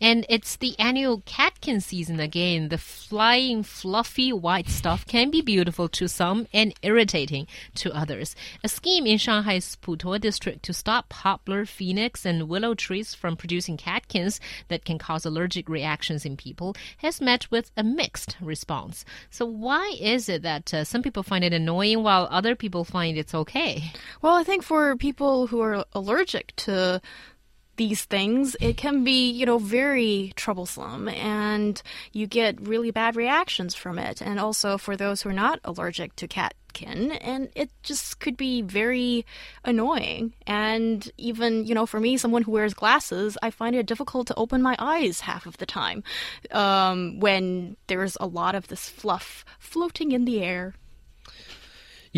[0.00, 2.68] And it's the annual catkin season again.
[2.68, 8.36] The flying, fluffy white stuff can be beautiful to some and irritating to others.
[8.62, 13.76] A scheme in Shanghai's Putuo district to stop poplar, phoenix, and willow trees from producing
[13.76, 19.04] catkins that can cause allergic reactions in people has met with a mixed response.
[19.30, 23.18] So, why is it that uh, some people find it annoying while other people find
[23.18, 23.92] it's okay?
[24.22, 27.00] Well, I think for people who are allergic to
[27.78, 31.80] these things, it can be, you know, very troublesome and
[32.12, 34.20] you get really bad reactions from it.
[34.20, 38.60] And also for those who are not allergic to catkin, and it just could be
[38.60, 39.24] very
[39.64, 40.34] annoying.
[40.46, 44.34] And even, you know, for me, someone who wears glasses, I find it difficult to
[44.34, 46.02] open my eyes half of the time
[46.50, 50.74] um, when there's a lot of this fluff floating in the air.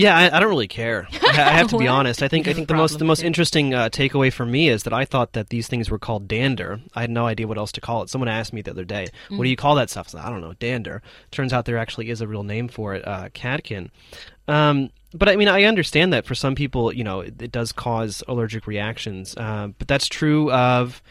[0.00, 1.06] Yeah, I, I, don't really care.
[1.22, 2.22] I have to be honest.
[2.22, 4.92] I think I think the most the most interesting uh, takeaway for me is that
[4.92, 6.80] I thought that these things were called dander.
[6.94, 8.10] I had no idea what else to call it.
[8.10, 9.36] Someone asked me the other day, mm.
[9.36, 11.02] "What do you call that stuff?" I, said, I don't know, dander.
[11.30, 13.90] Turns out there actually is a real name for it, uh, catkin.
[14.48, 17.72] Um, but I mean, I understand that for some people, you know, it, it does
[17.72, 19.34] cause allergic reactions.
[19.36, 21.02] Uh, but that's true of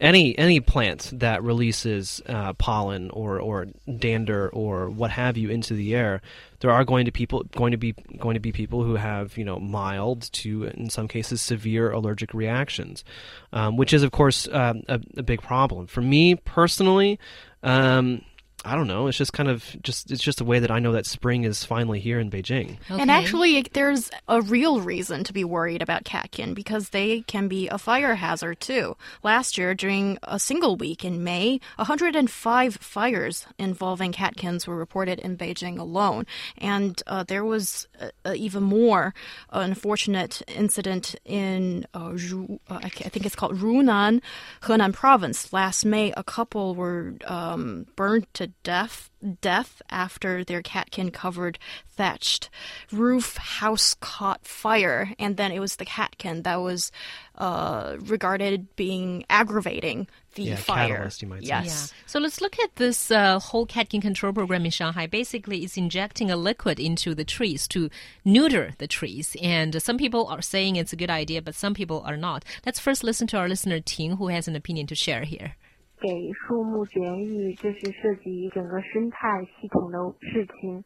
[0.00, 3.66] any any plant that releases uh, pollen or or
[3.98, 6.20] dander or what have you into the air,
[6.60, 9.44] there are going to people going to be going to be people who have you
[9.44, 13.04] know mild to in some cases severe allergic reactions,
[13.52, 17.18] um, which is of course um, a, a, big problem for me personally.
[17.62, 18.22] Um,
[18.64, 19.06] I don't know.
[19.06, 21.64] It's just kind of just it's just a way that I know that spring is
[21.64, 22.78] finally here in Beijing.
[22.90, 23.00] Okay.
[23.00, 27.68] And actually, there's a real reason to be worried about catkin because they can be
[27.68, 28.96] a fire hazard too.
[29.22, 35.36] Last year, during a single week in May, 105 fires involving catkins were reported in
[35.36, 36.26] Beijing alone,
[36.58, 39.14] and uh, there was uh, even more
[39.50, 44.20] unfortunate incident in uh, Ru, uh, I think it's called Runan,
[44.62, 45.52] Henan province.
[45.52, 49.10] Last May, a couple were um, burned to death
[49.40, 52.48] death after their catkin covered thatched
[52.92, 56.92] roof house caught fire and then it was the catkin that was
[57.36, 60.88] uh, regarded being aggravating the yeah, fire.
[60.88, 61.48] catalyst, you might say.
[61.48, 61.92] yes.
[61.92, 62.02] Yeah.
[62.06, 65.06] so let's look at this uh, whole catkin control program in shanghai.
[65.06, 67.90] Basically it's injecting a liquid into the trees to
[68.24, 72.02] neuter the trees and some people are saying it's a good idea but some people
[72.06, 72.44] are not.
[72.64, 75.56] Let's first listen to our listener ting who has an opinion to share here
[76.00, 80.84] 给树木绝育，这是涉及整个生态系统的事情。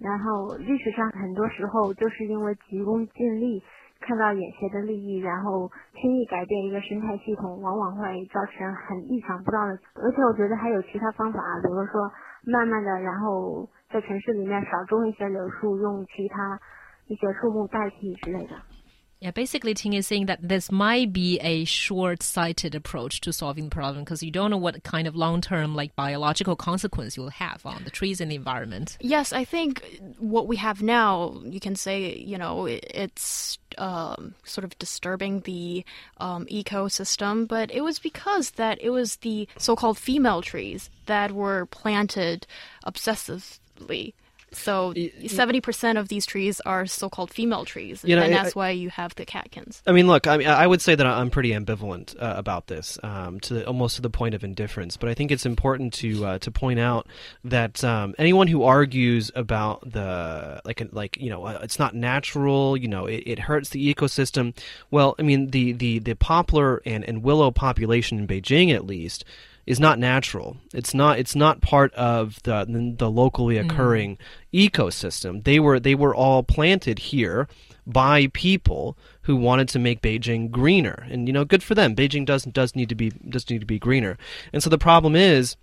[0.00, 3.62] 然后历史上很多时候就是因为急功近利，
[4.00, 5.70] 看到眼前的利益，然后
[6.00, 9.72] 轻易改变一个生态系统，往往会造成很意想不到的。
[9.94, 12.10] 而且我觉得还有其他方法，比如说
[12.44, 16.60] 慢慢的，然后在城市里面少种一些柳树，用其他
[17.08, 18.54] 一些树木代替之类的。
[19.20, 24.04] Yeah, basically, Ting is saying that this might be a short-sighted approach to solving the problem
[24.04, 27.90] because you don't know what kind of long-term, like biological consequence you'll have on the
[27.90, 28.96] trees and the environment.
[29.00, 34.64] Yes, I think what we have now, you can say, you know, it's um, sort
[34.64, 35.84] of disturbing the
[36.18, 41.66] um, ecosystem, but it was because that it was the so-called female trees that were
[41.66, 42.46] planted
[42.86, 44.14] obsessively
[44.52, 44.94] so
[45.26, 48.70] seventy percent of these trees are so-called female trees, you know, and that's I, why
[48.70, 49.82] you have the catkins.
[49.86, 52.98] I mean, look, I mean, I would say that I'm pretty ambivalent uh, about this,
[53.02, 54.96] um, to the, almost to the point of indifference.
[54.96, 57.06] But I think it's important to uh, to point out
[57.44, 62.76] that um, anyone who argues about the like like you know uh, it's not natural,
[62.76, 64.56] you know, it, it, hurts the ecosystem.
[64.90, 69.24] Well, I mean, the the the poplar and and willow population in Beijing, at least
[69.68, 70.56] is not natural.
[70.72, 72.64] It's not it's not part of the
[72.98, 73.66] the locally mm.
[73.66, 74.70] occurring mm.
[74.70, 75.44] ecosystem.
[75.44, 77.48] They were they were all planted here
[77.86, 81.06] by people who wanted to make Beijing greener.
[81.10, 81.94] And you know, good for them.
[81.94, 84.16] Beijing does does need to be does need to be greener.
[84.54, 85.56] And so the problem is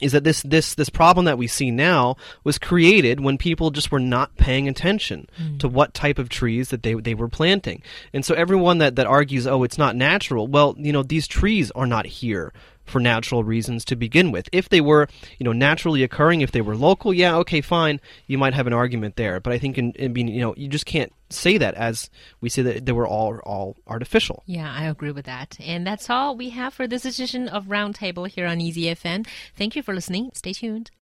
[0.00, 3.92] is that this this this problem that we see now was created when people just
[3.92, 5.58] were not paying attention mm.
[5.60, 7.82] to what type of trees that they they were planting.
[8.14, 11.70] And so everyone that that argues oh it's not natural, well, you know, these trees
[11.72, 14.48] are not here for natural reasons to begin with.
[14.52, 15.08] If they were,
[15.38, 18.72] you know, naturally occurring, if they were local, yeah, okay, fine, you might have an
[18.72, 19.40] argument there.
[19.40, 22.10] But I think in, in being, you know, you just can't say that as
[22.40, 24.42] we say that they were all all artificial.
[24.46, 25.56] Yeah, I agree with that.
[25.60, 28.92] And that's all we have for this edition of Roundtable here on Easy.
[28.94, 30.30] Thank you for listening.
[30.34, 30.90] Stay tuned.